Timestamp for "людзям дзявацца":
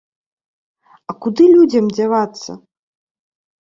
1.55-2.51